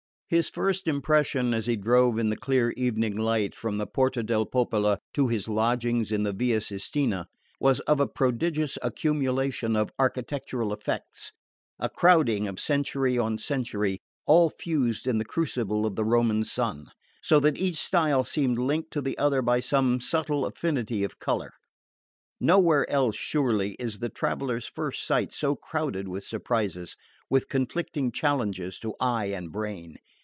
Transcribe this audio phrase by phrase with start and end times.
[0.31, 4.45] His first impression, as he drove in the clear evening light from the Porta del
[4.45, 7.25] Popolo to his lodgings in the Via Sistina,
[7.59, 11.33] was of a prodigious accumulation of architectural effects,
[11.79, 16.89] a crowding of century on century, all fused in the crucible of the Roman sun,
[17.21, 21.51] so that each style seemed linked to the other by some subtle affinity of colour.
[22.39, 26.95] Nowhere else, surely, is the traveller's first sight so crowded with surprises,
[27.29, 29.97] with conflicting challenges to eye and brain.